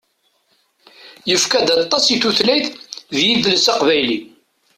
[1.29, 2.67] Yefka-d aṭas i tutlayt
[3.15, 4.19] d yidles aqbayli.